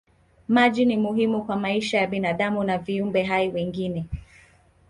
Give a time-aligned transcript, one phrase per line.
[0.47, 4.05] Maji ni muhimu kwa maisha ya binadamu na viumbe hai wengine.